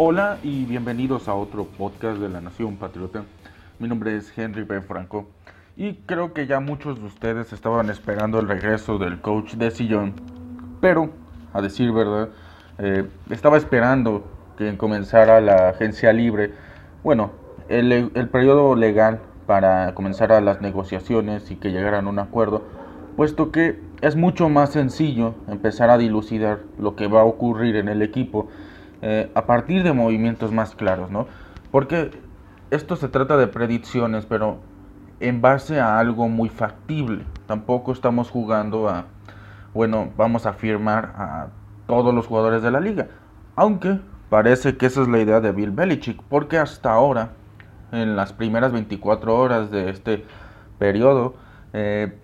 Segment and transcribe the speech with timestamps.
[0.00, 3.24] Hola y bienvenidos a otro podcast de la Nación Patriota.
[3.80, 4.80] Mi nombre es Henry B.
[4.80, 5.26] Franco
[5.76, 10.14] y creo que ya muchos de ustedes estaban esperando el regreso del coach de sillón,
[10.80, 11.10] pero
[11.52, 12.28] a decir verdad,
[12.78, 14.22] eh, estaba esperando
[14.56, 16.52] que comenzara la agencia libre,
[17.02, 17.32] bueno,
[17.68, 19.18] el, el periodo legal
[19.48, 22.62] para comenzar a las negociaciones y que llegaran a un acuerdo,
[23.16, 27.88] puesto que es mucho más sencillo empezar a dilucidar lo que va a ocurrir en
[27.88, 28.48] el equipo
[29.02, 31.26] eh, a partir de movimientos más claros, ¿no?
[31.70, 32.10] Porque
[32.70, 34.58] esto se trata de predicciones, pero
[35.20, 37.24] en base a algo muy factible.
[37.46, 39.06] Tampoco estamos jugando a,
[39.74, 41.48] bueno, vamos a firmar a
[41.86, 43.08] todos los jugadores de la liga.
[43.56, 47.30] Aunque parece que esa es la idea de Bill Belichick, porque hasta ahora,
[47.92, 50.24] en las primeras 24 horas de este
[50.78, 51.34] periodo,
[51.72, 52.18] eh,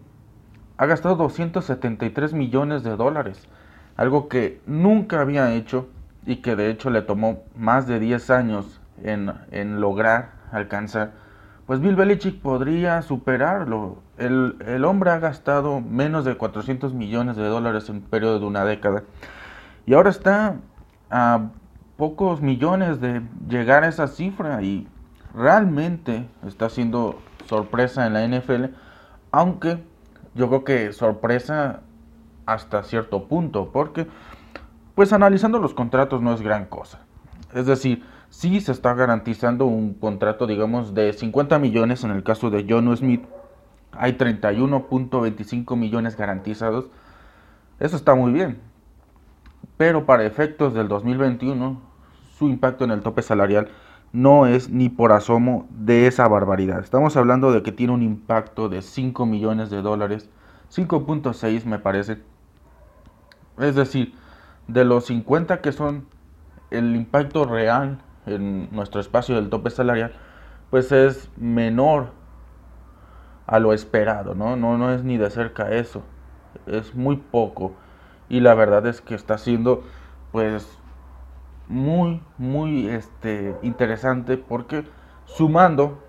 [0.76, 3.48] ha gastado 273 millones de dólares.
[3.96, 5.88] Algo que nunca había hecho
[6.26, 11.12] y que de hecho le tomó más de 10 años en, lograr alcanzar,
[11.66, 13.98] pues Bill Belichick podría superarlo.
[14.18, 18.46] El, el, hombre ha gastado menos de 400 millones de dólares en un periodo de
[18.46, 19.02] una década
[19.86, 20.56] y ahora está
[21.10, 21.48] a
[21.96, 24.86] pocos millones de llegar a esa cifra y
[25.34, 28.66] realmente está siendo sorpresa en la NFL,
[29.30, 29.82] aunque
[30.34, 31.80] yo creo que sorpresa
[32.46, 34.06] hasta cierto punto, porque
[34.94, 37.00] pues analizando los contratos no es gran cosa.
[37.52, 42.50] Es decir, sí se está garantizando un contrato, digamos, de 50 millones en el caso
[42.50, 43.24] de John Smith.
[43.92, 46.86] Hay 31.25 millones garantizados.
[47.78, 48.58] Eso está muy bien.
[49.76, 51.80] Pero para efectos del 2021,
[52.38, 53.68] su impacto en el tope salarial
[54.12, 56.80] no es ni por asomo de esa barbaridad.
[56.80, 60.30] Estamos hablando de que tiene un impacto de 5 millones de dólares.
[60.72, 62.18] 5.6 me parece.
[63.58, 64.14] Es decir,
[64.68, 66.06] de los 50 que son
[66.70, 70.12] el impacto real en nuestro espacio del tope salarial,
[70.70, 72.08] pues es menor
[73.46, 74.56] a lo esperado, ¿no?
[74.56, 76.02] No, no es ni de cerca eso,
[76.66, 77.74] es muy poco.
[78.28, 79.84] Y la verdad es que está siendo,
[80.32, 80.66] pues,
[81.68, 84.84] muy, muy este, interesante porque
[85.26, 86.02] sumando,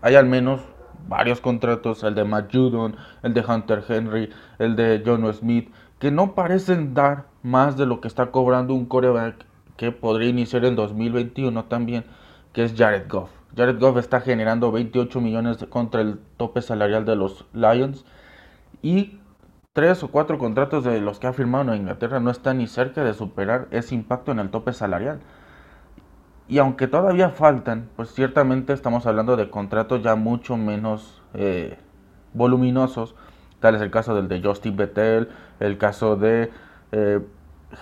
[0.00, 0.60] hay al menos
[1.08, 6.10] varios contratos, el de Matt Judon, el de Hunter Henry, el de John Smith, que
[6.10, 10.76] no parecen dar más de lo que está cobrando un coreback que podría iniciar en
[10.76, 12.04] 2021 también,
[12.52, 13.30] que es Jared Goff.
[13.56, 18.04] Jared Goff está generando 28 millones contra el tope salarial de los Lions
[18.82, 19.18] y
[19.72, 23.04] tres o cuatro contratos de los que ha firmado en Inglaterra no están ni cerca
[23.04, 25.20] de superar ese impacto en el tope salarial.
[26.48, 31.78] Y aunque todavía faltan, pues ciertamente estamos hablando de contratos ya mucho menos eh,
[32.32, 33.14] voluminosos
[33.60, 35.28] Tal es el caso del de Justin Bethel,
[35.58, 36.50] el caso de
[36.92, 37.20] eh,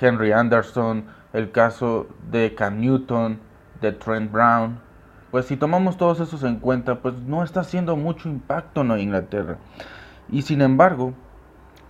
[0.01, 3.39] Henry Anderson, el caso de Cam Newton,
[3.81, 4.79] de Trent Brown.
[5.31, 9.59] Pues si tomamos todos esos en cuenta, pues no está haciendo mucho impacto en Inglaterra.
[10.31, 11.13] Y sin embargo,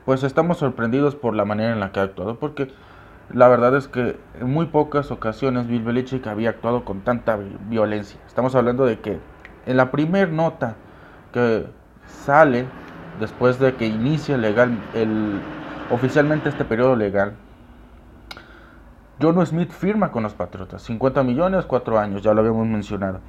[0.04, 2.70] pues estamos sorprendidos por la manera en la que ha actuado, porque
[3.32, 7.38] la verdad es que en muy pocas ocasiones Bill Belichick había actuado con tanta
[7.68, 8.20] violencia.
[8.26, 9.18] Estamos hablando de que
[9.66, 10.76] en la primer nota
[11.32, 11.66] que
[12.06, 12.66] sale
[13.18, 15.40] después de que inicie legal el,
[15.90, 17.34] oficialmente este periodo legal,
[19.20, 23.20] John Smith firma con los Patriotas, 50 millones, 4 años, ya lo habíamos mencionado.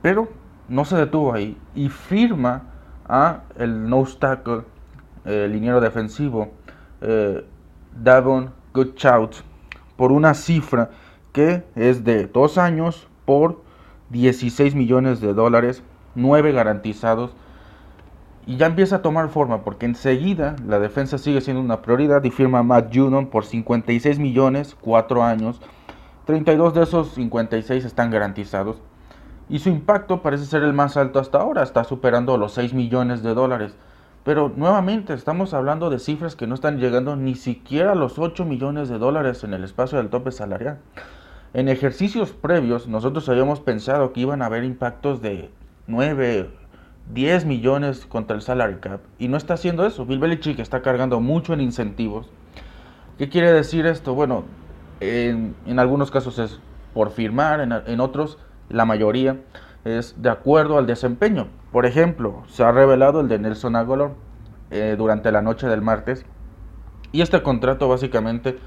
[0.00, 0.28] Pero
[0.68, 2.62] no se detuvo ahí y firma
[3.08, 4.62] a el no tackle,
[5.24, 6.52] el liniero defensivo,
[7.00, 7.46] eh,
[7.94, 9.36] Davon Goodchout,
[9.96, 10.90] por una cifra
[11.32, 13.62] que es de 2 años por
[14.10, 15.84] 16 millones de dólares,
[16.16, 17.32] 9 garantizados
[18.46, 22.30] y ya empieza a tomar forma porque enseguida la defensa sigue siendo una prioridad y
[22.30, 25.60] firma Matt Judon por 56 millones, 4 años.
[26.24, 28.80] 32 de esos 56 están garantizados.
[29.48, 33.22] Y su impacto parece ser el más alto hasta ahora, está superando los 6 millones
[33.22, 33.76] de dólares.
[34.24, 38.44] Pero nuevamente estamos hablando de cifras que no están llegando ni siquiera a los 8
[38.44, 40.78] millones de dólares en el espacio del tope salarial.
[41.54, 45.50] En ejercicios previos nosotros habíamos pensado que iban a haber impactos de
[45.86, 46.50] 9,
[47.10, 50.06] 10 millones contra el salary cap y no está haciendo eso.
[50.06, 52.30] Bill Belichick está cargando mucho en incentivos.
[53.18, 54.14] ¿Qué quiere decir esto?
[54.14, 54.44] Bueno,
[55.00, 56.60] En, algunos casos es
[56.94, 58.38] por firmar, en, otros,
[58.68, 59.40] la mayoría,
[59.84, 61.48] es de acuerdo al desempeño.
[61.72, 64.12] Por ejemplo, se ha revelado el de Nelson Aguilar
[64.70, 66.24] eh, durante la noche del martes.
[67.10, 68.58] Y este contrato básicamente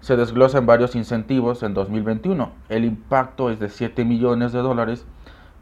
[0.00, 2.52] se desglosa en varios incentivos en 2021.
[2.68, 5.06] El impacto es de 7 millones de dólares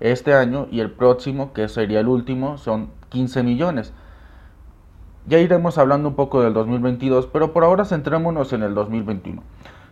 [0.00, 3.92] este año y el próximo, que sería el último, son 15 millones.
[5.26, 9.42] Ya iremos hablando un poco del 2022, pero por ahora centrémonos en el 2021.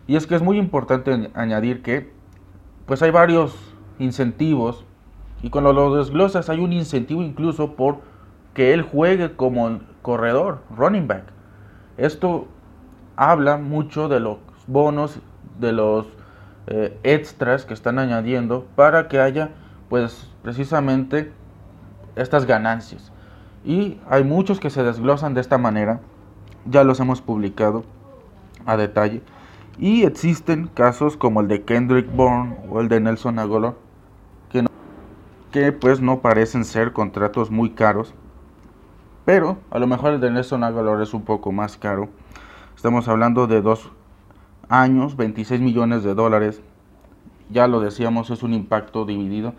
[0.07, 2.13] Y es que es muy importante añadir que
[2.85, 3.55] pues hay varios
[3.97, 4.85] incentivos
[5.41, 7.97] y cuando lo desglosas hay un incentivo incluso por
[8.53, 11.23] que él juegue como corredor, running back.
[11.97, 12.47] Esto
[13.15, 14.37] habla mucho de los
[14.67, 15.19] bonos,
[15.59, 16.07] de los
[16.67, 19.51] eh, extras que están añadiendo para que haya
[19.89, 21.31] pues precisamente
[22.15, 23.11] estas ganancias.
[23.63, 25.99] Y hay muchos que se desglosan de esta manera,
[26.65, 27.83] ya los hemos publicado
[28.65, 29.21] a detalle.
[29.77, 33.73] Y existen casos como el de Kendrick Bourne o el de Nelson Aguilar,
[34.49, 34.65] que,
[35.51, 38.13] que pues no parecen ser contratos muy caros,
[39.25, 42.09] pero a lo mejor el de Nelson Aguilar es un poco más caro.
[42.75, 43.89] Estamos hablando de dos
[44.69, 46.61] años, 26 millones de dólares.
[47.49, 49.53] Ya lo decíamos, es un impacto dividido.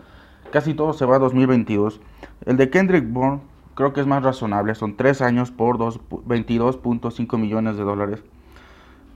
[0.53, 2.01] Casi todo se va a 2022.
[2.45, 3.41] El de Kendrick Bourne
[3.75, 4.75] creo que es más razonable.
[4.75, 8.23] Son tres años por 22.5 millones de dólares.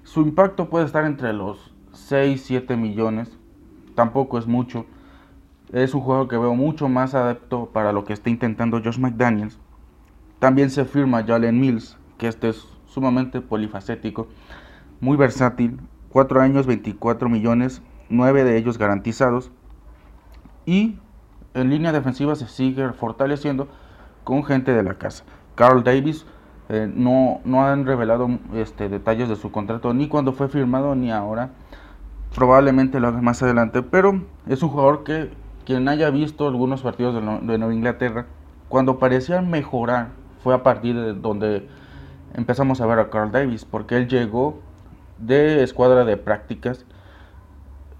[0.02, 3.36] Su impacto puede estar entre los 6, 7 millones.
[3.94, 4.86] Tampoco es mucho.
[5.72, 9.58] Es un juego que veo mucho más adepto para lo que está intentando Josh McDaniels.
[10.40, 14.26] También se firma Jalen Mills, que este es sumamente polifacético,
[15.00, 15.78] muy versátil.
[16.08, 19.52] 4 años, 24 millones, 9 de ellos garantizados.
[20.66, 20.98] Y
[21.54, 23.68] en línea defensiva se sigue fortaleciendo
[24.24, 25.24] con gente de la casa.
[25.54, 26.26] Carl Davis
[26.68, 31.10] eh, no, no han revelado este, detalles de su contrato ni cuando fue firmado ni
[31.10, 31.50] ahora.
[32.34, 35.30] Probablemente lo haga más adelante, pero es un jugador que
[35.64, 38.26] quien haya visto algunos partidos de, de Nueva Inglaterra,
[38.68, 40.10] cuando parecían mejorar,
[40.42, 41.68] fue a partir de donde
[42.34, 44.60] empezamos a ver a Carl Davis, porque él llegó
[45.18, 46.86] de escuadra de prácticas.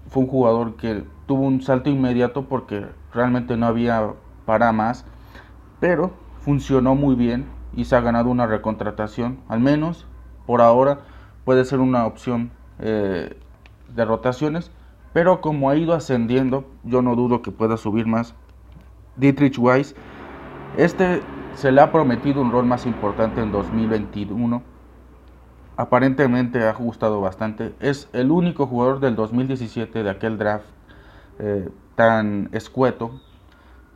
[0.07, 4.13] Fue un jugador que tuvo un salto inmediato porque realmente no había
[4.45, 5.05] para más,
[5.79, 10.05] pero funcionó muy bien y se ha ganado una recontratación, al menos
[10.45, 10.99] por ahora
[11.45, 13.37] puede ser una opción eh,
[13.93, 14.71] de rotaciones,
[15.13, 18.33] pero como ha ido ascendiendo, yo no dudo que pueda subir más.
[19.17, 19.95] Dietrich Weiss,
[20.77, 21.21] este
[21.55, 24.63] se le ha prometido un rol más importante en 2021.
[25.75, 27.73] Aparentemente ha gustado bastante.
[27.79, 30.65] Es el único jugador del 2017 de aquel draft
[31.39, 33.21] eh, tan escueto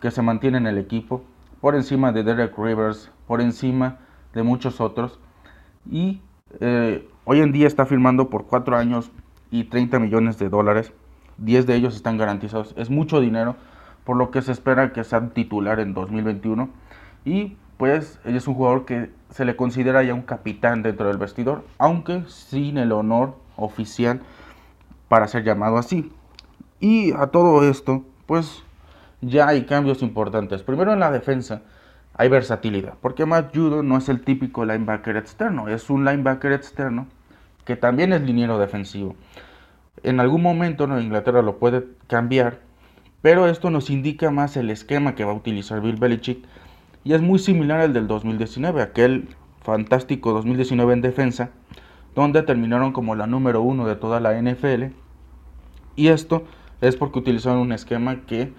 [0.01, 1.23] que se mantiene en el equipo,
[1.61, 3.97] por encima de Derek Rivers, por encima
[4.33, 5.19] de muchos otros.
[5.89, 6.21] Y
[6.59, 9.11] eh, hoy en día está firmando por 4 años
[9.51, 10.93] y 30 millones de dólares.
[11.37, 12.73] 10 de ellos están garantizados.
[12.77, 13.55] Es mucho dinero,
[14.03, 16.69] por lo que se espera que sea titular en 2021.
[17.25, 21.65] Y pues es un jugador que se le considera ya un capitán dentro del vestidor,
[21.77, 24.21] aunque sin el honor oficial
[25.09, 26.11] para ser llamado así.
[26.79, 28.63] Y a todo esto, pues
[29.21, 30.63] ya hay cambios importantes.
[30.63, 31.61] Primero en la defensa
[32.17, 37.07] hay versatilidad, porque Matt Judo no es el típico linebacker externo, es un linebacker externo
[37.65, 39.15] que también es liniero defensivo.
[40.03, 42.59] En algún momento Nueva Inglaterra lo puede cambiar,
[43.21, 46.45] pero esto nos indica más el esquema que va a utilizar Bill Belichick
[47.03, 49.29] y es muy similar al del 2019, aquel
[49.61, 51.49] fantástico 2019 en defensa,
[52.13, 54.85] donde terminaron como la número uno de toda la NFL.
[55.95, 56.45] Y esto
[56.81, 58.53] es porque utilizaron un esquema que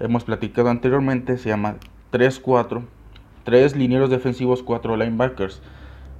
[0.00, 1.76] hemos platicado anteriormente, se llama
[2.12, 2.82] 3-4,
[3.44, 5.62] 3 linieros defensivos, 4 linebackers.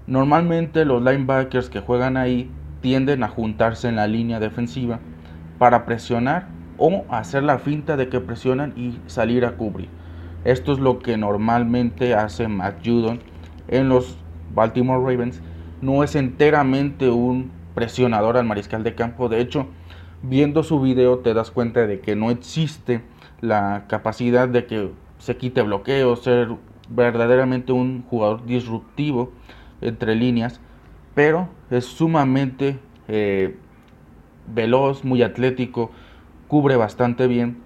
[0.07, 2.51] Normalmente los linebackers que juegan ahí
[2.81, 5.01] tienden a juntarse en la línea defensiva
[5.59, 6.49] para presionar
[6.79, 9.89] o hacer la finta de que presionan y salir a cubrir.
[10.45, 13.19] Esto es lo que normalmente hace Matt Judon
[13.69, 14.17] en los
[14.55, 15.43] Baltimore Ravens.
[15.81, 19.29] No es enteramente un presionador al mariscal de campo.
[19.29, 19.67] De hecho,
[20.23, 23.03] viendo su video te das cuenta de que no existe
[23.41, 26.49] la capacidad de que se quite bloqueo, ser
[26.89, 29.33] verdaderamente un jugador disruptivo
[29.81, 30.61] entre líneas,
[31.15, 33.57] pero es sumamente eh,
[34.53, 35.91] veloz, muy atlético,
[36.49, 37.59] cubre bastante bien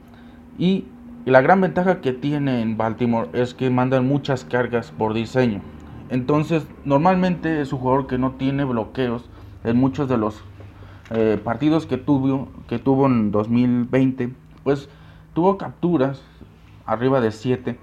[0.58, 0.84] y
[1.26, 5.60] la gran ventaja que tiene en Baltimore es que mandan muchas cargas por diseño.
[6.08, 9.28] Entonces, normalmente es un jugador que no tiene bloqueos
[9.64, 10.42] en muchos de los
[11.10, 14.32] eh, partidos que tuvo, que tuvo en 2020.
[14.62, 14.88] Pues
[15.34, 16.22] tuvo capturas
[16.86, 17.78] arriba de 7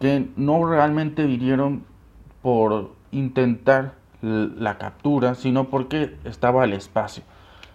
[0.00, 1.84] que no realmente vinieron
[2.42, 7.22] por intentar la captura, sino porque estaba al espacio.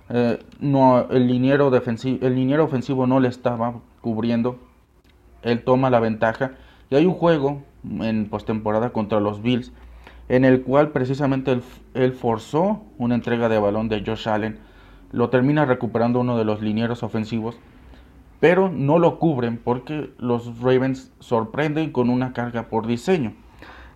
[0.10, 4.58] Eh, no, el liniero, defensivo, el liniero ofensivo no le estaba cubriendo.
[5.44, 6.52] Él toma la ventaja.
[6.90, 9.72] Y hay un juego en postemporada contra los Bills
[10.30, 11.60] en el cual precisamente
[11.96, 14.60] él, forzó una entrega de balón de Josh Allen,
[15.12, 17.58] lo termina recuperando uno de los linieros ofensivos,
[18.40, 23.34] pero no lo cubren porque los Ravens sorprenden con una carga por diseño.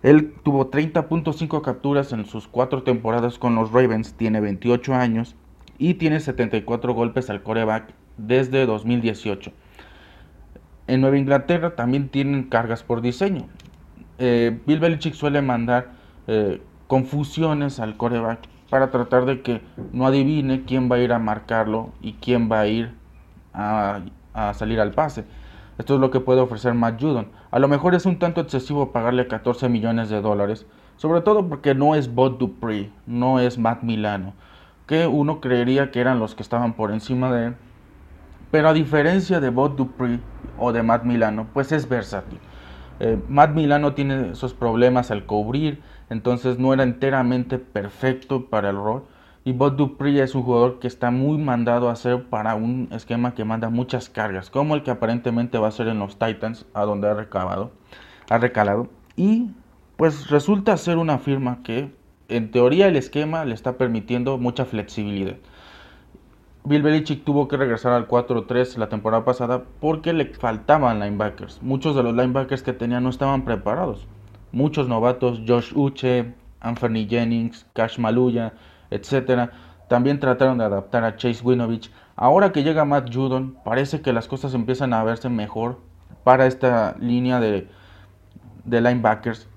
[0.02, 5.36] Él tuvo 30.5 capturas en sus cuatro temporadas con los Ravens, tiene 28 años
[5.78, 9.52] y tiene 74 golpes al coreback desde 2018.
[10.88, 13.46] En Nueva Inglaterra también tienen cargas por diseño.
[14.18, 19.62] Eh, Bill Belichick suele mandar eh, confusiones al coreback para tratar de que
[19.92, 22.94] no adivine quién va a ir a marcarlo y quién va a ir
[23.52, 24.00] a,
[24.54, 25.24] salir al pase.
[25.78, 27.28] Esto es lo que puede ofrecer Matt Judon.
[27.50, 30.66] A lo mejor es un tanto excesivo pagarle 14 millones de dólares,
[30.96, 34.32] sobre todo porque no es Bob Dupree, no es Matt Milano,
[34.86, 37.56] que uno creería que eran los que estaban por encima de él.
[38.50, 40.20] Pero a diferencia de Bob Dupree
[40.58, 42.38] o de Matt Milano, pues es versátil.
[43.00, 45.82] Eh, Matt Milano tiene esos problemas al cubrir,
[46.14, 49.02] entonces no era enteramente perfecto para el rol.
[49.44, 53.34] Y Bob Dupree es un jugador que está muy mandado a hacer para un esquema
[53.34, 56.84] que manda muchas cargas, como el que aparentemente va a ser en los Titans, a
[56.84, 57.72] donde ha recabado,
[58.30, 58.88] ha recalado.
[59.16, 59.50] Y
[59.96, 61.92] pues resulta ser una firma que
[62.28, 65.36] en teoría el esquema le está permitiendo mucha flexibilidad.
[66.62, 71.60] Bill Belichick tuvo que regresar al 4-3 la temporada pasada porque le faltaban linebackers.
[71.60, 74.06] Muchos de los linebackers que tenía no estaban preparados
[74.54, 78.54] muchos novatos, Josh Uche, Anthony Jennings, Cash Maluya,
[78.90, 79.50] etc.
[79.88, 81.90] También trataron de adaptar a Chase Winovich.
[82.16, 85.80] Ahora que llega Matt Judon, parece que las cosas empiezan a verse mejor
[86.22, 87.68] para esta línea de,
[88.64, 89.48] de linebackers.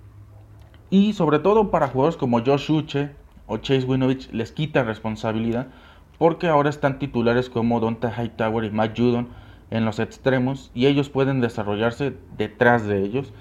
[0.90, 3.12] Y sobre todo para jugadores como Josh Uche
[3.46, 5.68] o Chase Winovich les quita responsabilidad
[6.18, 9.28] porque ahora están titulares como Donta Hightower y Matt Judon
[9.70, 13.34] en los extremos y ellos pueden desarrollarse detrás de ellos.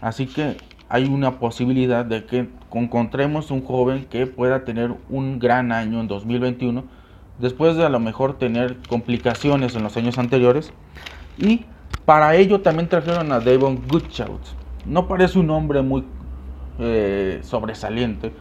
[0.00, 0.56] Así que
[0.94, 6.06] hay una posibilidad de que encontremos un joven que pueda tener un gran año en
[6.06, 6.84] 2021,
[7.40, 10.72] después de a lo mejor tener complicaciones en los años anteriores.
[11.36, 11.64] Y
[12.04, 14.40] para ello también trajeron a Devon Goodshout.
[14.86, 16.04] No parece un hombre muy
[16.78, 18.32] eh, sobresaliente.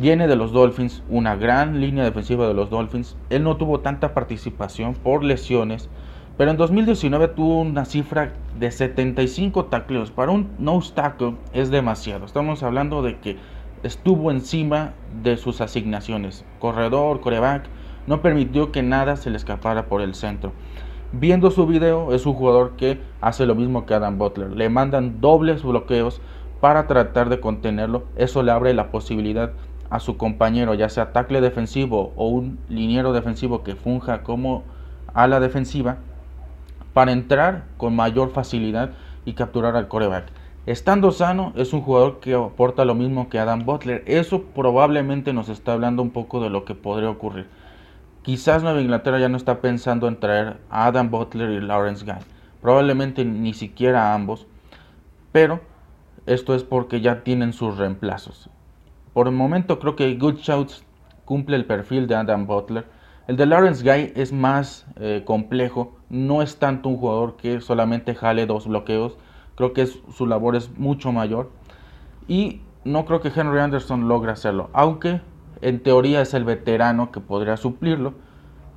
[0.00, 3.18] Viene de los Dolphins, una gran línea defensiva de los Dolphins.
[3.28, 5.90] Él no tuvo tanta participación por lesiones
[6.36, 10.10] pero en 2019 tuvo una cifra de 75 tacleos.
[10.10, 12.26] Para un nose tackle es demasiado.
[12.26, 13.36] Estamos hablando de que
[13.82, 16.44] estuvo encima de sus asignaciones.
[16.58, 17.64] Corredor, coreback,
[18.06, 20.52] no permitió que nada se le escapara por el centro.
[21.12, 24.50] Viendo su video, es un jugador que hace lo mismo que Adam Butler.
[24.50, 26.20] Le mandan dobles bloqueos
[26.60, 28.04] para tratar de contenerlo.
[28.16, 29.52] Eso le abre la posibilidad
[29.88, 34.64] a su compañero, ya sea tackle defensivo o un liniero defensivo que funja como
[35.14, 35.98] ala defensiva,
[36.96, 38.92] para entrar con mayor facilidad
[39.26, 40.28] y capturar al coreback.
[40.64, 44.02] Estando sano, es un jugador que aporta lo mismo que Adam Butler.
[44.06, 47.48] Eso probablemente nos está hablando un poco de lo que podría ocurrir.
[48.22, 52.24] Quizás Nueva Inglaterra ya no está pensando en traer a Adam Butler y Lawrence Guy.
[52.62, 54.46] Probablemente ni siquiera a ambos.
[55.32, 55.60] Pero
[56.24, 58.48] esto es porque ya tienen sus reemplazos.
[59.12, 60.82] Por el momento creo que Good Shouts
[61.26, 62.86] cumple el perfil de Adam Butler.
[63.28, 68.14] El de Lawrence Guy es más eh, complejo no es tanto un jugador que solamente
[68.14, 69.16] jale dos bloqueos,
[69.54, 71.50] creo que su labor es mucho mayor
[72.28, 75.20] y no creo que Henry Anderson logre hacerlo, aunque
[75.60, 78.14] en teoría es el veterano que podría suplirlo.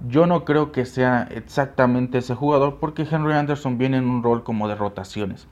[0.07, 4.43] Yo no creo que sea exactamente ese jugador porque Henry Anderson viene en un rol
[4.43, 5.47] como de rotaciones.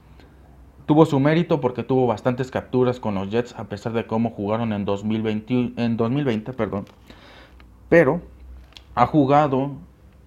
[0.86, 4.72] Tuvo su mérito porque tuvo bastantes capturas con los Jets a pesar de cómo jugaron
[4.72, 6.86] en 2020, en 2020 perdón.
[7.90, 8.22] pero
[8.94, 9.72] ha jugado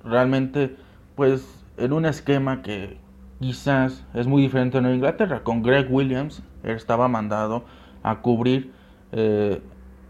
[0.03, 0.77] realmente
[1.15, 2.98] pues en un esquema que
[3.39, 5.44] quizás es muy diferente en Inglaterra.
[5.44, 7.65] Con Greg Williams estaba mandado
[8.03, 8.72] a cubrir
[9.12, 9.62] eh,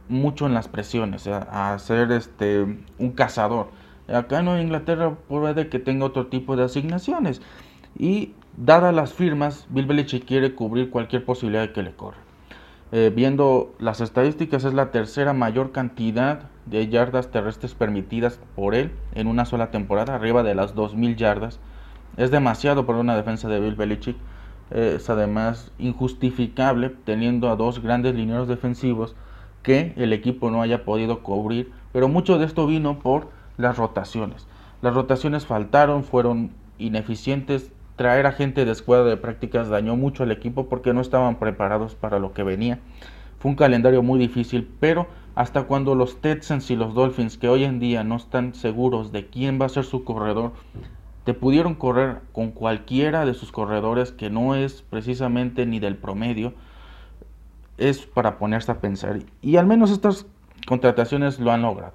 [0.10, 2.62] mucho en las presiones, a, ser este,
[3.00, 3.70] un cazador.
[4.08, 7.42] Acá en Inglaterra puede que tenga otro tipo de asignaciones.
[7.98, 12.18] Y dadas las firmas, Bill Belichick quiere cubrir cualquier posibilidad que le corra.
[12.92, 18.92] Eh, viendo las estadísticas, es la tercera mayor cantidad de yardas terrestres permitidas por él
[19.14, 21.60] en una sola temporada, arriba de las 2.000 yardas.
[22.18, 24.18] Es demasiado por una defensa de Bill Belichick.
[24.70, 29.16] Es además injustificable teniendo a dos grandes lineros defensivos
[29.64, 34.48] que el equipo no haya podido cubrir, pero mucho de esto vino por las rotaciones.
[34.82, 40.32] Las rotaciones faltaron, fueron ineficientes, traer a gente de escuadra de prácticas dañó mucho al
[40.32, 42.80] equipo porque no estaban preparados para lo que venía.
[43.38, 47.64] Fue un calendario muy difícil, pero hasta cuando los Texans y los Dolphins, que hoy
[47.64, 50.52] en día no están seguros de quién va a ser su corredor,
[51.24, 56.54] te pudieron correr con cualquiera de sus corredores que no es precisamente ni del promedio,
[57.78, 59.20] es para ponerse a pensar.
[59.42, 60.26] Y al menos estas
[60.68, 61.94] contrataciones lo han logrado.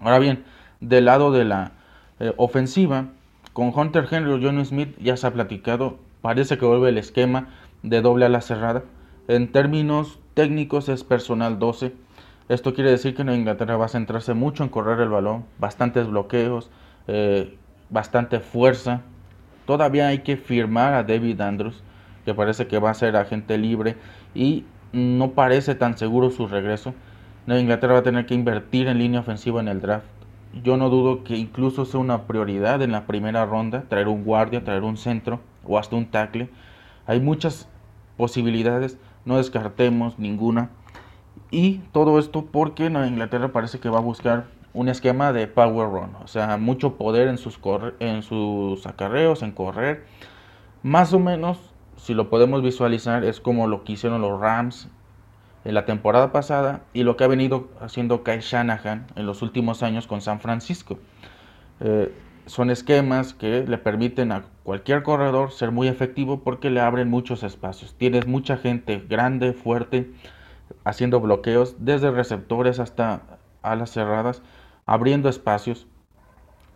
[0.00, 0.44] Ahora bien,
[0.80, 1.72] del lado de la
[2.20, 3.06] eh, ofensiva,
[3.52, 7.48] con Hunter Henry o John Smith ya se ha platicado, parece que vuelve el esquema
[7.82, 8.82] de doble ala cerrada.
[9.28, 11.92] En términos técnicos es personal 12.
[12.52, 16.06] Esto quiere decir que en Inglaterra va a centrarse mucho en correr el balón, bastantes
[16.06, 16.70] bloqueos,
[17.06, 17.56] eh,
[17.88, 19.00] bastante fuerza.
[19.64, 21.82] Todavía hay que firmar a David Andrews,
[22.26, 23.96] que parece que va a ser agente libre
[24.34, 26.92] y no parece tan seguro su regreso.
[27.46, 30.04] Nueva Inglaterra va a tener que invertir en línea ofensiva en el draft.
[30.62, 34.62] Yo no dudo que incluso sea una prioridad en la primera ronda traer un guardia,
[34.62, 36.50] traer un centro o hasta un tackle.
[37.06, 37.66] Hay muchas
[38.18, 40.68] posibilidades, no descartemos ninguna.
[41.52, 45.86] Y todo esto porque Nueva Inglaterra parece que va a buscar un esquema de power
[45.86, 47.60] run, o sea, mucho poder en sus,
[48.00, 50.06] en sus acarreos, en correr.
[50.82, 51.58] Más o menos,
[51.98, 54.88] si lo podemos visualizar, es como lo que hicieron los Rams
[55.66, 59.82] en la temporada pasada y lo que ha venido haciendo Kai Shanahan en los últimos
[59.82, 60.98] años con San Francisco.
[61.80, 62.10] Eh,
[62.46, 67.42] son esquemas que le permiten a cualquier corredor ser muy efectivo porque le abren muchos
[67.42, 67.94] espacios.
[67.98, 70.10] Tienes mucha gente grande, fuerte,
[70.84, 73.22] haciendo bloqueos desde receptores hasta
[73.62, 74.42] alas cerradas,
[74.86, 75.86] abriendo espacios.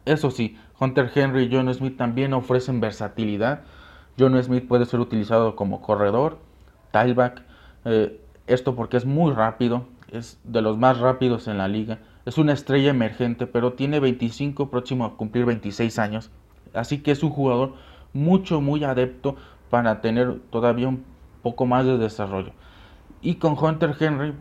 [0.05, 3.61] Eso sí, Hunter Henry y John Smith también ofrecen versatilidad.
[4.19, 6.38] John Smith puede ser utilizado como corredor,
[6.92, 7.42] tailback,
[7.85, 11.99] eh, esto porque es muy rápido, es de los más rápidos en la liga.
[12.25, 16.31] Es una estrella emergente, pero tiene 25, próximo a cumplir 26 años.
[16.75, 17.75] Así que es un jugador
[18.12, 19.37] mucho, muy adepto
[19.70, 21.05] para tener todavía un
[21.42, 22.53] poco más de desarrollo.
[23.22, 24.35] Y con Hunter Henry,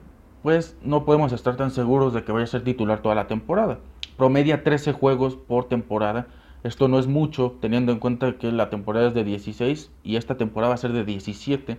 [0.43, 3.79] pues no podemos estar tan seguros de que vaya a ser titular toda la temporada.
[4.17, 6.27] Promedia 13 juegos por temporada.
[6.63, 10.37] Esto no es mucho, teniendo en cuenta que la temporada es de 16 y esta
[10.37, 11.77] temporada va a ser de 17.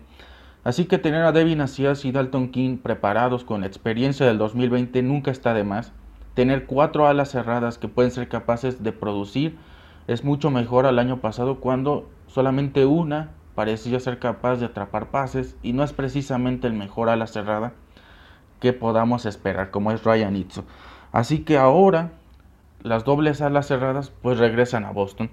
[0.64, 5.30] Así que tener a Devin Asias y Dalton King preparados con experiencia del 2020 nunca
[5.30, 5.92] está de más.
[6.34, 9.56] Tener cuatro alas cerradas que pueden ser capaces de producir
[10.08, 15.56] es mucho mejor al año pasado cuando solamente una parecía ser capaz de atrapar pases
[15.64, 17.72] y no es precisamente el mejor ala cerrada
[18.60, 20.64] que podamos esperar como es Ryan Itzo.
[21.10, 22.12] Así que ahora
[22.82, 25.30] las dobles alas cerradas pues regresan a Boston.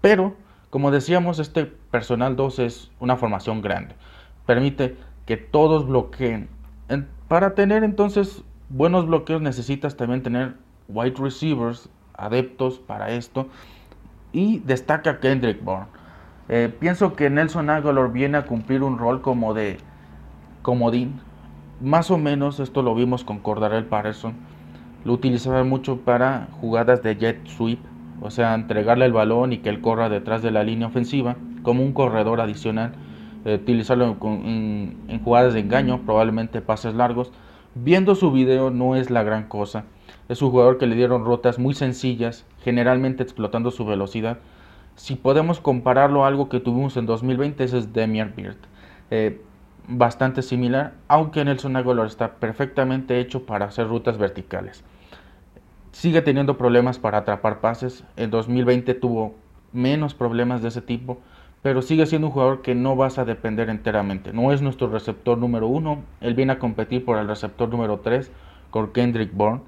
[0.00, 0.34] Pero
[0.70, 3.94] como decíamos este personal 2 es una formación grande
[4.46, 6.48] permite que todos bloqueen.
[7.28, 10.54] para tener entonces buenos bloqueos necesitas también tener
[10.88, 13.48] wide receivers adeptos para esto.
[14.32, 15.88] Y destaca Kendrick Bourne.
[16.48, 19.78] Eh, pienso que Nelson Aguilar viene a cumplir un rol como de
[20.62, 21.20] comodín.
[21.80, 24.34] Más o menos esto lo vimos con Cordarel Patterson.
[25.04, 27.80] Lo utilizaba mucho para jugadas de jet sweep,
[28.20, 31.82] o sea, entregarle el balón y que él corra detrás de la línea ofensiva como
[31.82, 32.92] un corredor adicional
[33.54, 37.30] utilizarlo en, jugadas de engaño, probablemente pases largos.
[37.74, 39.84] Viendo su video no es la gran cosa.
[40.28, 44.38] Es un jugador que le dieron rotas muy sencillas, generalmente explotando su velocidad.
[44.96, 48.56] Si podemos compararlo a algo que tuvimos en 2020, ese es Demian Beard.
[49.10, 49.40] Eh,
[49.88, 54.82] bastante similar, aunque Nelson Aguilar está perfectamente hecho para hacer rutas verticales.
[55.92, 58.04] Sigue teniendo problemas para atrapar pases.
[58.16, 59.34] En 2020 tuvo
[59.72, 61.18] menos problemas de ese tipo
[61.66, 64.32] pero sigue siendo un jugador que no vas a depender enteramente.
[64.32, 66.04] No es nuestro receptor número uno.
[66.20, 68.30] Él viene a competir por el receptor número 3
[68.70, 69.62] con Kendrick Bourne.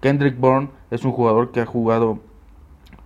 [0.00, 2.18] Kendrick Bourne es un jugador que ha jugado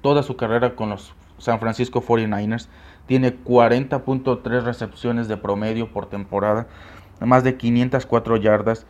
[0.01, 2.69] toda su carrera con los San Francisco 49ers.
[3.07, 6.69] Tiene 40.3 recepciones de promedio por temporada,
[7.21, 8.87] más de 504 yardas,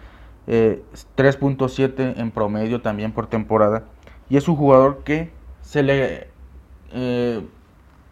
[0.46, 3.84] 3.7 eh, en promedio también por temporada.
[4.28, 5.30] Y es un jugador que
[5.62, 6.28] se le
[6.92, 7.40] eh,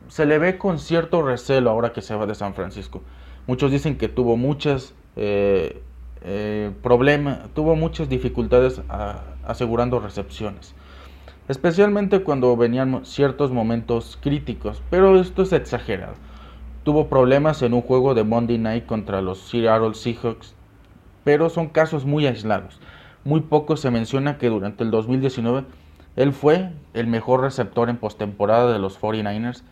[0.08, 3.02] se le ve con cierto recelo ahora que se va de San Francisco.
[3.46, 5.82] Muchos dicen que tuvo muchas eh,
[7.54, 8.80] tuvo muchas dificultades
[9.44, 10.74] asegurando recepciones.
[11.48, 16.14] Especialmente cuando venían ciertos momentos críticos, pero esto es exagerado.
[16.84, 20.54] Tuvo problemas en un juego de Monday Night contra los Seattle Seahawks,
[21.24, 22.80] pero son casos muy aislados.
[23.24, 25.64] Muy poco se menciona que durante el 2019
[26.16, 29.62] él fue el mejor receptor en postemporada de los 49ers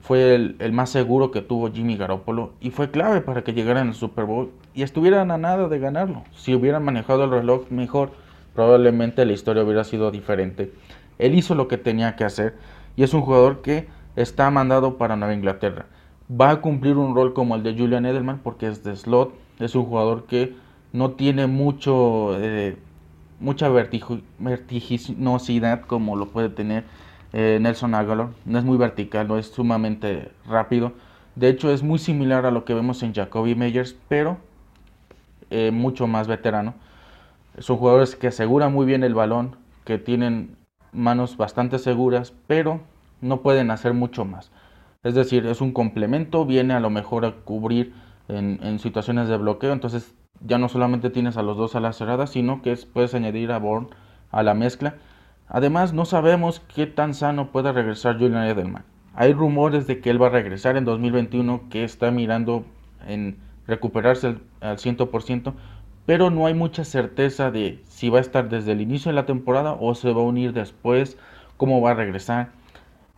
[0.00, 3.94] fue el, más seguro que tuvo Jimmy Garoppolo y fue clave para que llegaran al
[3.94, 6.24] Super Bowl y estuvieran a nada de ganarlo.
[6.34, 8.12] Si hubieran manejado el reloj mejor,
[8.54, 10.72] probablemente la historia hubiera sido diferente.
[11.22, 12.56] Él hizo lo que tenía que hacer
[12.96, 15.86] y es un jugador que está mandado para Nueva Inglaterra.
[16.30, 19.74] Va a cumplir un rol como el de Julian Edelman porque es de slot, es
[19.74, 20.54] un jugador que
[20.92, 22.76] no tiene mucho eh,
[23.38, 26.84] mucha vertiginosidad como lo puede tener
[27.32, 28.30] eh, Nelson Aguilar.
[28.44, 30.92] No es muy vertical, no es sumamente rápido.
[31.34, 34.38] De hecho, es muy similar a lo que vemos en Jacoby Meyers, pero
[35.50, 36.74] eh, mucho más veterano.
[37.58, 40.56] Son jugadores que aseguran muy bien el balón, que tienen
[40.92, 42.80] manos bastante seguras, pero
[43.20, 44.50] no pueden hacer mucho más.
[45.02, 47.92] Es decir, es un complemento, viene a lo mejor a cubrir
[48.28, 52.26] en, situaciones de bloqueo, entonces ya no solamente tienes a los dos a la cerrada,
[52.26, 53.88] sino que puedes añadir a Bourne
[54.30, 54.94] a la mezcla.
[55.48, 58.84] Además, no sabemos qué tan sano puede regresar Julian Edelman.
[59.14, 62.64] Hay rumores de que él va a regresar en 2021, que está mirando
[63.06, 65.52] en recuperarse al, al 100%,
[66.12, 69.24] pero no hay mucha certeza de si va a estar desde el inicio de la
[69.24, 71.16] temporada o se va a unir después,
[71.56, 72.50] cómo va a regresar.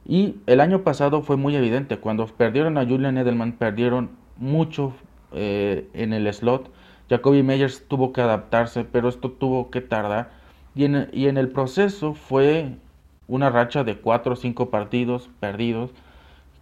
[0.07, 4.92] Y el año pasado fue muy evidente, cuando perdieron a Julian Edelman, perdieron mucho
[5.33, 6.70] eh, en el slot.
[7.11, 10.30] Jacoby Meyers tuvo que adaptarse, pero esto tuvo que tardar.
[10.76, 12.76] Y en, el proceso fue
[13.26, 15.90] una racha de 4 o 5 partidos perdidos,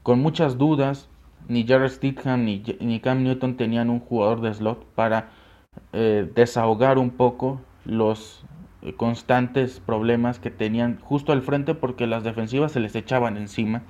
[0.02, 1.10] con muchas dudas.
[1.48, 5.41] Ni Jared Stidham ni Cam Newton tenían un jugador de slot para
[5.92, 8.44] eh, desahogar un poco los
[8.82, 13.82] eh, constantes problemas que tenían justo al frente porque las defensivas se les echaban encima.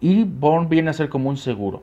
[0.00, 1.82] Y Bourne viene a ser como un seguro.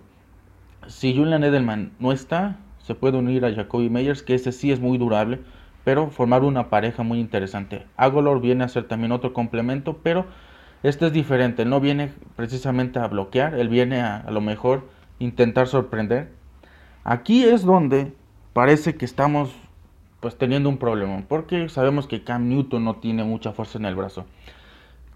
[0.87, 4.79] Si Julian Edelman no está, se puede unir a Jacoby Meyers, que ese sí es
[4.79, 5.39] muy durable,
[5.83, 7.85] pero formar una pareja muy interesante.
[7.97, 10.25] Agolor viene a ser también otro complemento, pero
[10.83, 11.65] este es diferente.
[11.65, 14.87] No viene precisamente a bloquear, él viene a, a lo mejor
[15.19, 16.31] intentar sorprender.
[17.03, 18.13] Aquí es donde
[18.53, 19.51] parece que estamos
[20.19, 23.95] pues teniendo un problema, porque sabemos que Cam Newton no tiene mucha fuerza en el
[23.95, 24.25] brazo.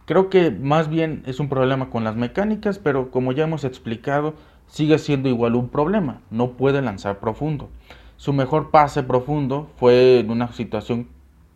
[0.06, 4.34] Creo que más bien es un problema con las mecánicas, pero como ya hemos explicado,
[4.68, 7.70] sigue siendo igual un problema, no puede lanzar profundo.
[8.18, 11.08] Su mejor pase profundo fue en una situación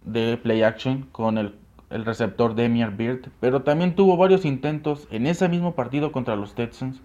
[0.05, 1.55] de play action con el,
[1.89, 6.55] el receptor Demian Beard, pero también tuvo varios intentos en ese mismo partido contra los
[6.55, 7.01] Texans,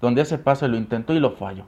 [0.00, 1.64] donde ese pase lo intentó y lo falló.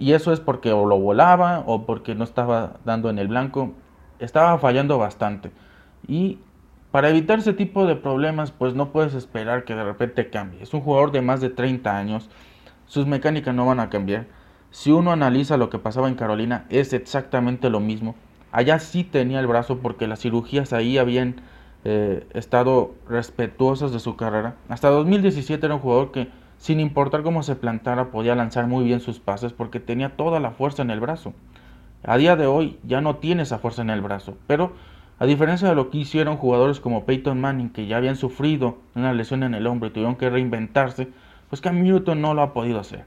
[0.00, 3.74] Y eso es porque o lo volaba o porque no estaba dando en el blanco.
[4.18, 5.52] Estaba fallando bastante.
[6.08, 6.38] Y
[6.90, 10.62] para evitar ese tipo de problemas, pues no puedes esperar que de repente cambie.
[10.62, 12.30] Es un jugador de más de 30 años.
[12.86, 14.26] Sus mecánicas no van a cambiar.
[14.70, 18.14] Si uno analiza lo que pasaba en Carolina, es exactamente lo mismo.
[18.52, 21.42] Allá sí tenía el brazo porque las cirugías ahí habían
[21.84, 24.56] eh, estado respetuosas de su carrera.
[24.70, 26.28] Hasta 2017 era un jugador que
[26.60, 30.50] sin importar cómo se plantara, podía lanzar muy bien sus pases porque tenía toda la
[30.50, 31.32] fuerza en el brazo.
[32.04, 34.74] A día de hoy ya no tiene esa fuerza en el brazo, pero
[35.18, 39.14] a diferencia de lo que hicieron jugadores como Peyton Manning, que ya habían sufrido una
[39.14, 41.08] lesión en el hombro y tuvieron que reinventarse,
[41.48, 43.06] pues Cam Newton no lo ha podido hacer.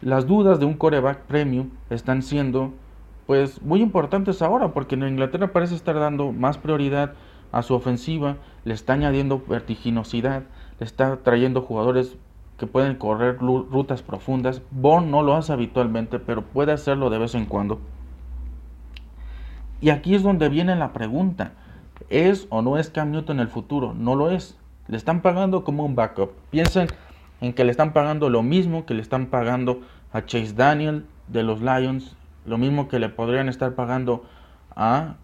[0.00, 2.72] Las dudas de un coreback premium están siendo
[3.26, 7.14] pues muy importantes ahora, porque en Inglaterra parece estar dando más prioridad
[7.50, 10.44] a su ofensiva, le está añadiendo vertiginosidad,
[10.78, 12.16] le está trayendo jugadores
[12.58, 14.62] que pueden correr rutas profundas.
[14.70, 17.80] Bourne no lo hace habitualmente, pero puede hacerlo de vez en cuando.
[19.80, 21.52] Y aquí es donde viene la pregunta.
[22.08, 23.94] ¿Es o no es Cam Newton el futuro?
[23.94, 24.56] No lo es.
[24.86, 26.30] Le están pagando como un backup.
[26.50, 26.88] Piensen
[27.40, 29.80] en que le están pagando lo mismo que le están pagando
[30.12, 34.24] a Chase Daniel de los Lions, lo mismo que le podrían estar pagando
[34.76, 35.16] a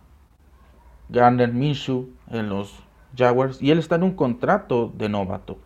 [1.08, 2.82] Garner Minshew en los
[3.16, 5.58] Jaguars, y él está en un contrato de novato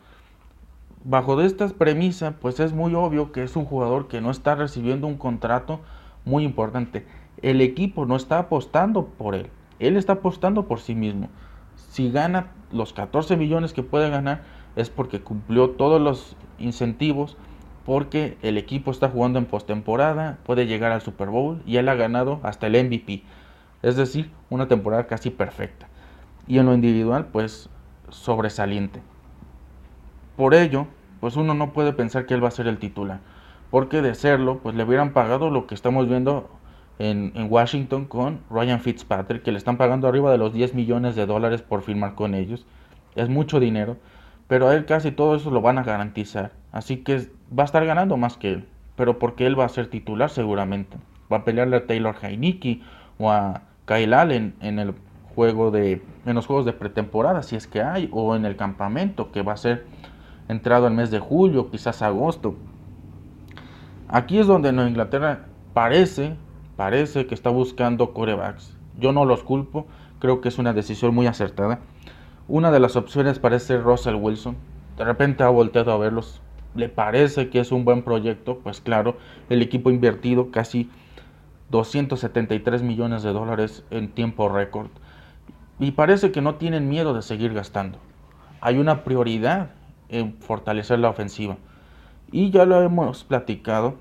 [1.04, 4.54] bajo de estas premisas, pues es muy obvio que es un jugador que no está
[4.54, 5.80] recibiendo un contrato
[6.24, 7.06] muy importante.
[7.42, 11.28] El equipo no está apostando por él, él está apostando por sí mismo.
[11.74, 14.42] Si gana los 14 millones que puede ganar
[14.76, 17.36] es porque cumplió todos los incentivos,
[17.84, 21.94] porque el equipo está jugando en postemporada, puede llegar al Super Bowl y él ha
[21.94, 23.24] ganado hasta el MVP.
[23.82, 25.88] Es decir, una temporada casi perfecta.
[26.46, 27.68] Y en lo individual, pues
[28.10, 29.02] sobresaliente.
[30.36, 30.86] Por ello,
[31.20, 33.20] pues uno no puede pensar que él va a ser el titular,
[33.70, 36.50] porque de serlo, pues le hubieran pagado lo que estamos viendo
[36.98, 41.26] en, Washington con Ryan Fitzpatrick, que le están pagando arriba de los 10 millones de
[41.26, 42.66] dólares por firmar con ellos.
[43.14, 43.96] Es mucho dinero,
[44.48, 46.52] pero a él casi todo eso lo van a garantizar.
[46.70, 49.88] Así que va a estar ganando más que él, pero porque él va a ser
[49.88, 50.96] titular seguramente.
[51.30, 52.80] Va a pelearle a Taylor Heineke
[53.18, 54.94] o a Kyle Allen en el
[55.34, 59.32] juego de en los juegos de pretemporada si es que hay o en el campamento
[59.32, 59.86] que va a ser
[60.48, 62.54] entrado el mes de julio, quizás agosto.
[64.08, 66.36] Aquí es donde Nueva Inglaterra parece,
[66.76, 68.76] parece que está buscando corebacks.
[68.98, 69.86] Yo no los culpo,
[70.18, 71.80] creo que es una decisión muy acertada.
[72.48, 74.56] Una de las opciones parece Russell Wilson.
[74.98, 76.42] De repente ha volteado a verlos.
[76.74, 78.58] Le parece que es un buen proyecto.
[78.58, 79.16] Pues claro,
[79.48, 80.90] el equipo invertido casi
[81.70, 84.88] 273 millones de dólares en tiempo récord.
[85.78, 87.98] Y parece que no tienen miedo de seguir gastando.
[88.60, 89.70] Hay una prioridad
[90.12, 91.56] en fortalecer la ofensiva.
[92.30, 93.96] Y ya lo hemos platicado,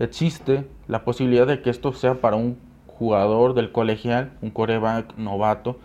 [0.00, 5.78] existe la posibilidad de que esto sea para un jugador del colegial, un coreback novato,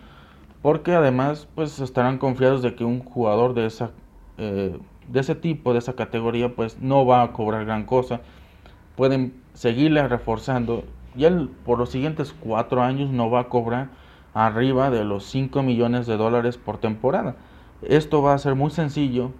[0.62, 3.92] porque además pues estarán confiados de que un jugador de esa
[4.36, 4.78] eh,
[5.10, 8.20] de ese tipo, de esa categoría, pues no va a cobrar gran cosa.
[8.96, 10.84] Pueden seguirle reforzando
[11.16, 13.88] y él por los siguientes cuatro años no va a cobrar
[14.32, 17.36] arriba de los 5 millones de dólares por temporada.
[17.82, 19.32] Esto va a ser muy sencillo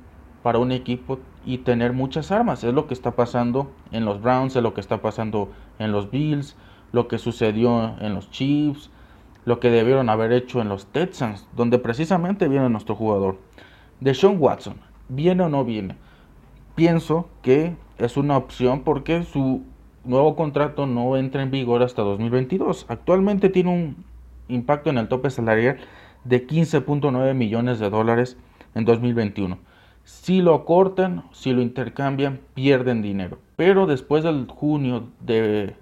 [0.42, 2.64] para un equipo y tener muchas armas.
[2.64, 6.10] Es lo que está pasando en los Browns, es lo que está pasando en los
[6.10, 6.56] Bills,
[6.92, 8.90] lo que sucedió en los Chiefs,
[9.44, 13.38] lo que debieron haber hecho en los Texans, donde precisamente viene nuestro jugador.
[14.00, 14.76] De Sean Watson,
[15.08, 15.96] ¿viene o no viene?
[16.74, 19.62] Pienso que es una opción porque su
[20.04, 22.86] nuevo contrato no entra en vigor hasta 2022.
[22.88, 24.04] Actualmente tiene un
[24.48, 25.78] impacto en el tope salarial
[26.24, 28.36] de 15.9 millones de dólares
[28.74, 29.58] en 2021.
[30.04, 33.38] Si lo cortan, si lo intercambian, pierden dinero.
[33.56, 35.74] Pero después del junio de,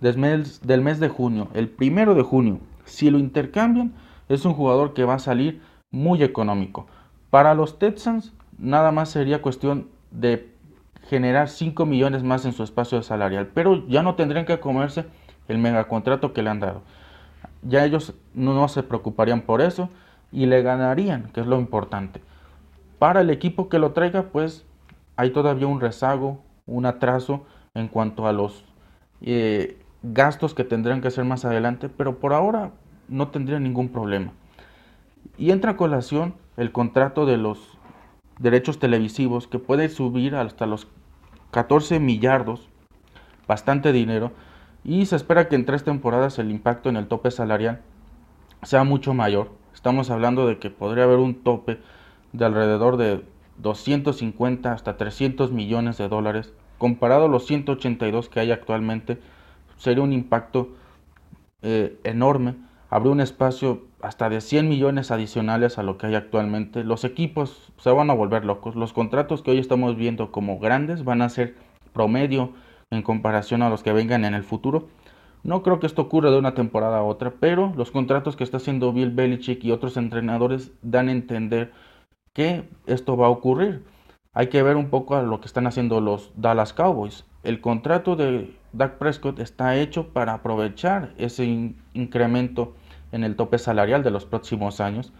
[0.00, 3.92] del, mes, del mes de junio, el primero de junio, si lo intercambian,
[4.28, 5.60] es un jugador que va a salir
[5.90, 6.86] muy económico.
[7.30, 10.50] Para los Texans, nada más sería cuestión de
[11.08, 15.06] generar 5 millones más en su espacio salarial, pero ya no tendrían que comerse
[15.48, 16.82] el megacontrato que le han dado.
[17.62, 19.88] Ya ellos no, se preocuparían por eso
[20.32, 22.20] y le ganarían, que es lo importante.
[22.98, 24.64] Para el equipo que lo traiga, pues
[25.16, 28.64] hay todavía un rezago, un atraso en cuanto a los
[29.20, 32.72] eh, gastos que tendrán que hacer más adelante, pero por ahora
[33.08, 34.32] no tendría ningún problema.
[35.36, 37.78] Y entra a colación el contrato de los
[38.38, 40.88] derechos televisivos que puede subir hasta los
[41.50, 42.68] 14 millardos,
[43.46, 44.32] bastante dinero,
[44.84, 47.82] y se espera que en tres temporadas el impacto en el tope salarial
[48.62, 49.50] sea mucho mayor.
[49.74, 51.78] Estamos hablando de que podría haber un tope
[52.32, 53.24] de alrededor de
[53.58, 59.18] 250 hasta 300 millones de dólares, comparado a los 182 que hay actualmente,
[59.76, 60.70] sería un impacto
[61.62, 62.56] eh, enorme.
[62.90, 66.84] Habría un espacio hasta de 100 millones adicionales a lo que hay actualmente.
[66.84, 68.76] Los equipos se van a volver locos.
[68.76, 71.56] Los contratos que hoy estamos viendo como grandes van a ser
[71.92, 72.52] promedio
[72.90, 74.88] en comparación a los que vengan en el futuro.
[75.42, 78.58] No creo que esto ocurra de una temporada a otra, pero los contratos que está
[78.58, 81.72] haciendo Bill Belichick y otros entrenadores dan a entender
[82.36, 83.82] que esto va a ocurrir.
[84.34, 87.24] Hay que ver un poco lo que están haciendo los Dallas Cowboys.
[87.44, 91.46] El contrato de Dak Prescott está hecho para aprovechar ese
[91.94, 92.74] incremento
[93.10, 95.14] en el tope salarial de los próximos años.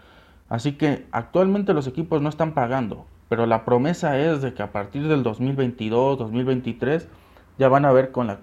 [0.51, 4.71] Así que actualmente los equipos no están pagando, pero la promesa es de que a
[4.71, 7.09] partir del 2022, 2023
[7.57, 8.41] ya van a ver con la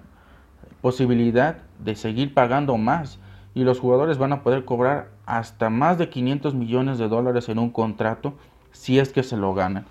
[0.80, 3.20] posibilidad de seguir pagando más
[3.54, 7.60] y los jugadores van a poder cobrar hasta más de 500 millones de dólares en
[7.60, 8.34] un contrato
[8.74, 9.86] si es que se lo ganan.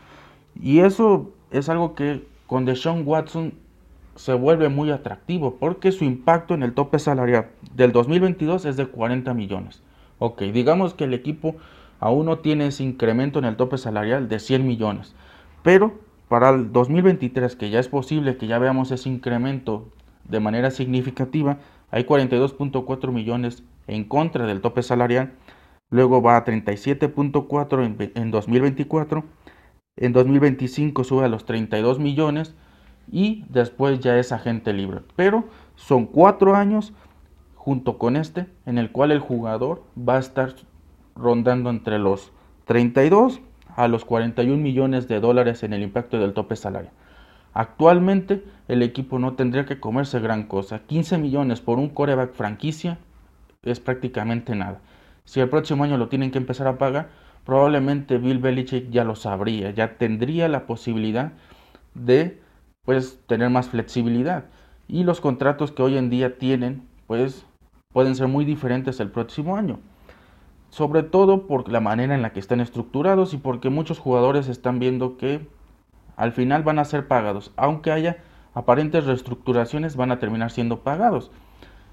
[0.62, 3.54] Y eso es algo que con Deshaun Watson
[4.16, 8.86] se vuelve muy atractivo porque su impacto en el tope salarial del 2022 es de
[8.86, 9.82] 40 millones.
[10.20, 11.56] Ok, digamos que el equipo
[12.00, 15.16] aún no tiene ese incremento en el tope salarial de 100 millones,
[15.64, 19.88] pero para el 2023, que ya es posible que ya veamos ese incremento
[20.26, 21.58] de manera significativa,
[21.92, 25.34] hay 42.4 millones en contra del tope salarial,
[25.90, 29.24] luego va a 37.4 en, en 2024,
[29.98, 32.56] en 2025 sube a los 32 millones,
[33.12, 35.02] y después ya es agente libre.
[35.16, 36.94] Pero son cuatro años
[37.56, 40.54] junto con este en el cual el jugador va a estar
[41.16, 42.32] rondando entre los
[42.66, 43.42] 32
[43.76, 46.92] a los 41 millones de dólares en el impacto del tope salario.
[47.54, 50.80] Actualmente el equipo no tendría que comerse gran cosa.
[50.80, 52.98] 15 millones por un coreback franquicia
[53.64, 54.80] es prácticamente nada.
[55.26, 57.10] Si el próximo año lo tienen que empezar a pagar,
[57.46, 61.34] probablemente Bill Belichick ya lo sabría, ya tendría la posibilidad
[61.94, 62.42] de
[62.86, 64.46] pues tener más flexibilidad.
[64.88, 67.46] Y los contratos que hoy en día tienen, pues
[67.94, 69.80] pueden ser muy diferentes el próximo año.
[70.70, 74.80] Sobre todo por la manera en la que están estructurados y porque muchos jugadores están
[74.80, 75.48] viendo que
[76.18, 77.52] al final van a ser pagados.
[77.56, 78.18] Aunque haya
[78.54, 81.32] aparentes reestructuraciones, van a terminar siendo pagados.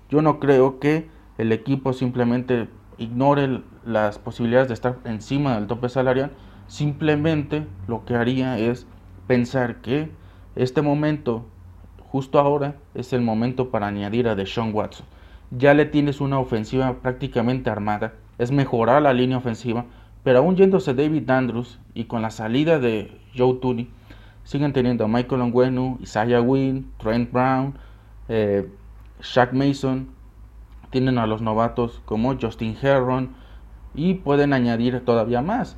[0.08, 2.68] Yo no creo que el equipo simplemente
[3.00, 6.30] ignore las posibilidades de estar encima del tope salarial.
[6.68, 8.86] Simplemente lo que haría es
[9.26, 10.10] pensar que
[10.54, 11.44] este momento,
[12.10, 15.06] justo ahora, es el momento para añadir a Deshaun Watson.
[15.50, 19.86] Ya le tienes una ofensiva prácticamente armada, es mejorar la línea ofensiva,
[20.22, 23.90] pero aún yéndose David Andrews y con la salida de Joe Tooney,
[24.44, 27.74] siguen teniendo a Michael Onguenu, Isaiah Wynn, Trent Brown,
[28.28, 28.68] eh,
[29.22, 30.08] Shaq Mason,
[30.90, 33.30] tienen a los novatos como Justin Herron
[33.94, 35.76] y pueden añadir todavía más.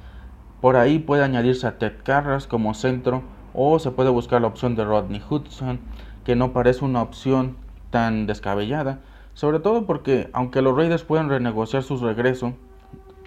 [0.60, 3.22] Por ahí puede añadirse a Ted Carras como centro
[3.54, 5.80] o se puede buscar la opción de Rodney Hudson,
[6.24, 7.56] que no parece una opción
[7.90, 9.00] tan descabellada,
[9.34, 12.54] sobre todo porque aunque los Raiders pueden renegociar su regreso,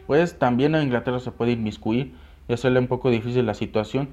[0.07, 2.15] pues también a Inglaterra se puede inmiscuir
[2.47, 4.09] y hacerle un poco difícil la situación.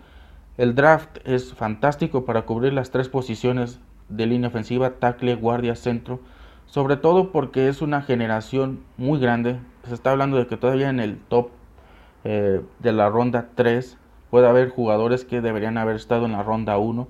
[0.58, 6.20] El draft es fantástico para cubrir las tres posiciones de línea ofensiva, tackle, guardia, centro,
[6.72, 9.58] sobre todo porque es una generación muy grande.
[9.86, 11.50] Se está hablando de que todavía en el top
[12.24, 13.98] eh, de la ronda 3
[14.30, 17.06] puede haber jugadores que deberían haber estado en la ronda 1.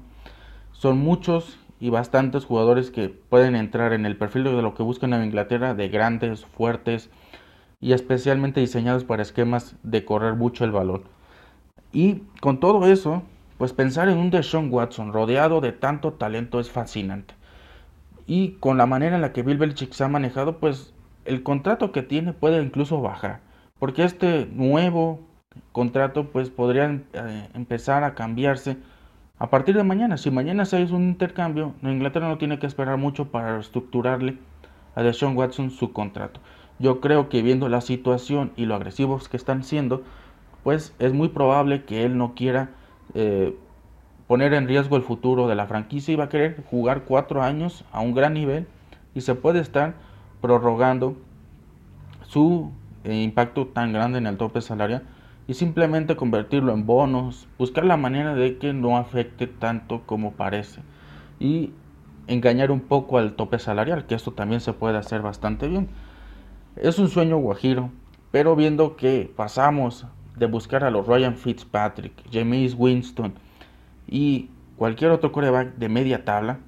[0.73, 5.13] Son muchos y bastantes jugadores que pueden entrar en el perfil de lo que buscan
[5.15, 7.09] en Inglaterra, de grandes, fuertes
[7.81, 11.05] y especialmente diseñados para esquemas de correr mucho el balón.
[11.93, 13.23] Y con todo eso,
[13.59, 17.35] pues pensar en un Deshaun Watson rodeado de tanto talento es fascinante.
[18.35, 20.95] Y con la manera en la que Bill Belichick se ha manejado, pues
[21.27, 23.41] el contrato que tiene puede incluso bajar.
[23.79, 25.21] Porque este nuevo
[25.73, 28.79] contrato pues podría eh, empezar a cambiarse
[29.39, 30.17] a partir de mañana.
[30.17, 34.39] Si mañana se hace un intercambio, Inglaterra no tiene que esperar mucho para reestructurarle
[34.95, 36.41] a Deshaun Watson su contrato.
[36.79, 40.05] Yo creo que viendo la situación y lo agresivos que están siendo,
[40.63, 42.71] pues es muy probable que él no quiera
[43.13, 43.55] eh,
[44.33, 47.85] poner en riesgo el futuro de la franquicia y va a querer jugar cuatro años
[47.93, 48.67] a un gran nivel
[49.15, 49.93] y se puede estar
[50.41, 51.19] prorrogando
[52.23, 52.73] su
[53.05, 55.03] eh, impacto tan grande en el tope salarial
[55.47, 60.81] y simplemente convertirlo en bonos, buscar la manera de que no afecte tanto como parece
[61.39, 61.75] y
[62.27, 65.91] engañar un poco al tope salarial, que esto también se puede hacer bastante bien.
[66.77, 67.91] Es un sueño guajiro,
[68.31, 70.07] pero viendo que pasamos
[70.39, 73.35] de buscar a los Ryan Fitzpatrick, James Winston
[74.07, 76.59] y cualquier otro coreback de media tabla,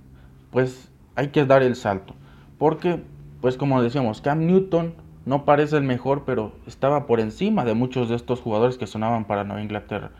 [0.50, 2.14] pues hay que dar el salto.
[2.58, 3.02] Porque,
[3.40, 4.94] pues como decíamos, Cam Newton
[5.26, 9.24] no parece el mejor, pero estaba por encima de muchos de estos jugadores que sonaban
[9.24, 10.10] para Nueva Inglaterra.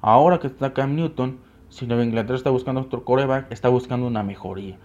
[0.00, 4.22] Ahora que está Cam Newton, si Nueva Inglaterra está buscando otro coreback, está buscando una
[4.22, 4.76] mejoría.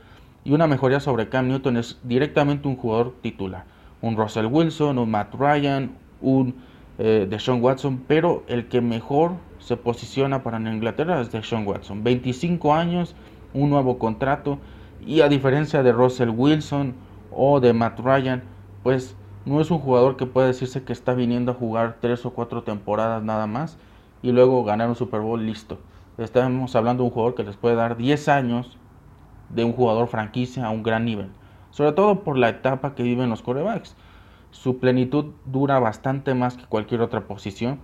[0.43, 3.65] Y una mejoría sobre Cam Newton es directamente un jugador titular.
[4.02, 6.56] Un Russell Wilson, un Matt Ryan, un
[6.99, 11.67] eh, de Sean Watson, pero el que mejor se posiciona para Inglaterra es de Sean
[11.67, 12.03] Watson.
[12.03, 13.15] 25 años,
[13.53, 14.60] un nuevo contrato
[15.05, 16.95] y a diferencia de Russell Wilson
[17.31, 18.43] o de Matt Ryan,
[18.83, 22.31] pues no es un jugador que puede decirse que está viniendo a jugar tres o
[22.31, 23.77] cuatro temporadas nada más
[24.21, 25.79] y luego ganar un Super Bowl listo.
[26.17, 28.77] Estamos hablando de un jugador que les puede dar 10 años
[29.49, 31.29] de un jugador franquicia a un gran nivel,
[31.69, 33.95] sobre todo por la etapa que viven los corebacks.
[34.51, 37.79] Su plenitud dura bastante más que cualquier otra posición.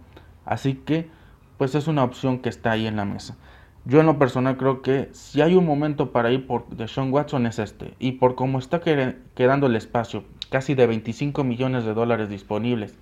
[0.46, 1.10] Así que,
[1.58, 3.38] pues es una opción que está ahí en la mesa.
[3.86, 7.46] Yo en lo personal creo que si hay un momento para ir por Deshaun Watson
[7.46, 7.96] es este.
[8.00, 12.98] Y por cómo está quedando el espacio, casi de 25 millones de dólares disponibles,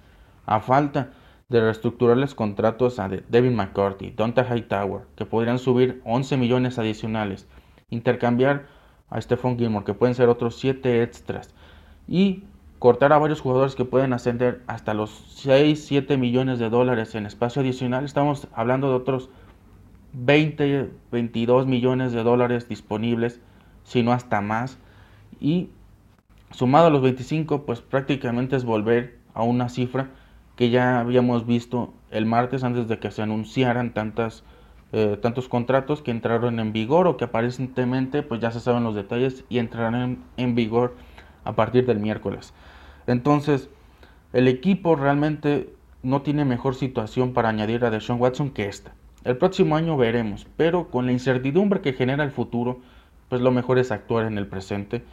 [0.46, 1.12] a falta
[1.50, 7.48] de reestructurarles contratos a Devin McCarthy, Donta Hightower, que podrían subir 11 millones adicionales,
[7.90, 8.68] intercambiar
[9.10, 11.54] a Stephon Gilmore, que pueden ser otros 7 extras,
[12.08, 12.46] y
[12.82, 17.28] cortar a varios jugadores que pueden ascender hasta los 6, 7 millones de dólares en
[17.28, 19.30] espacio adicional, estamos hablando de otros
[20.14, 23.40] 20, 22 millones de dólares disponibles,
[23.84, 24.80] si no hasta más.
[25.40, 25.70] Y
[26.50, 30.10] sumado a los 25, pues prácticamente es volver a una cifra
[30.56, 34.44] que ya habíamos visto el martes antes de que se anunciaran tantas,
[34.92, 38.96] eh, tantos contratos que entraron en vigor o que aparentemente pues ya se saben los
[38.96, 40.96] detalles y entrarán en vigor
[41.44, 42.56] a partir del miércoles.
[43.08, 43.70] Entonces,
[44.34, 45.74] el equipo realmente
[46.04, 48.94] no tiene mejor situación para añadir a Deshaun Watson que esta.
[49.24, 52.80] El próximo año veremos, pero con la incertidumbre que genera el futuro,
[53.30, 55.04] pues lo mejor es actuar en el presente.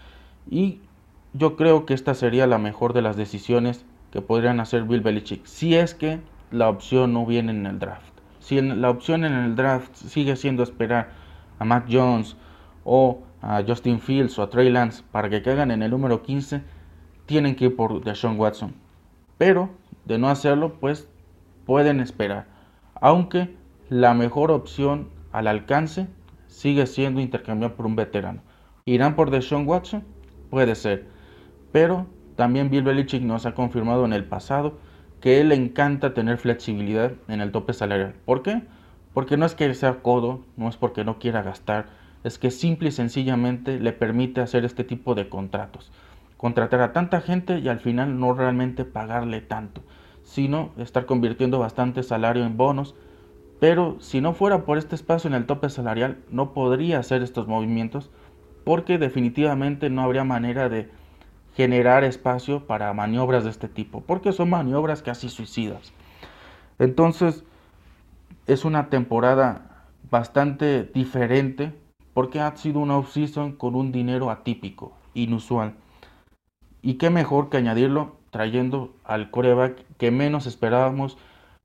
[0.51, 0.80] Y
[1.34, 5.45] yo creo que esta sería la mejor de las decisiones que podrían hacer Bill Belichick,
[5.45, 6.20] si es que
[6.51, 8.12] la opción no viene en el draft.
[8.41, 11.11] Si la opción en el draft sigue siendo esperar
[11.59, 12.36] a Mac Jones
[12.84, 16.62] o a Justin Fields o a Trey Lance para que caigan en el número 15,
[17.29, 18.74] tienen que ir por Deshaun Watson.
[19.37, 19.68] Pero
[20.07, 21.07] de no hacerlo, pues
[21.66, 22.47] pueden esperar.
[22.95, 23.55] Aunque
[23.91, 26.09] la mejor opción al alcance
[26.47, 28.41] sigue siendo intercambiar por un veterano.
[28.87, 30.05] ¿Irán por Deshaun Watson?
[30.49, 31.07] Puede ser.
[31.70, 34.79] Pero también Bill Belichick nos ha confirmado en el pasado
[35.20, 38.14] que él le encanta tener flexibilidad en el tope salarial.
[38.24, 38.62] ¿Por qué?
[39.12, 41.89] Porque no es que sea codo, no es porque no quiera gastar,
[42.24, 45.93] es que simple y sencillamente le permite hacer este tipo de contratos
[46.39, 49.82] contratar a tanta gente y al final no realmente pagarle tanto,
[50.22, 52.95] sino estar convirtiendo bastante salario en bonos.
[53.61, 57.49] Pero si no fuera por este espacio en el tope salarial, no podría hacer estos
[57.49, 58.11] movimientos,
[58.64, 60.89] porque definitivamente no habría manera de
[61.57, 65.93] generar espacio para maniobras de este tipo, porque son maniobras casi suicidas.
[66.78, 67.43] Entonces,
[68.47, 71.74] es una temporada bastante diferente
[72.14, 75.74] porque ha sido una off-season con un dinero atípico, inusual.
[76.83, 81.18] Y qué mejor que añadirlo trayendo al coreback que menos esperábamos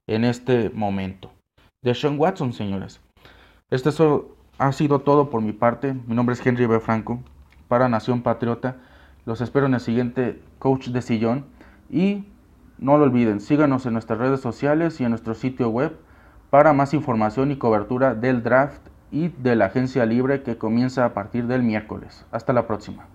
[0.07, 1.31] en este momento.
[1.83, 3.01] De Sean Watson, señores.
[3.69, 5.93] Esto ha sido todo por mi parte.
[5.93, 6.79] Mi nombre es Henry B.
[6.79, 7.19] Franco
[7.67, 8.77] para Nación Patriota.
[9.25, 11.45] Los espero en el siguiente Coach de Sillón.
[11.89, 12.25] Y
[12.77, 15.97] no lo olviden, síganos en nuestras redes sociales y en nuestro sitio web
[16.49, 21.13] para más información y cobertura del draft y de la agencia libre que comienza a
[21.13, 22.25] partir del miércoles.
[22.31, 23.07] Hasta la próxima.